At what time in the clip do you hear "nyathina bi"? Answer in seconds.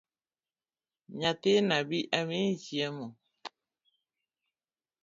1.19-1.99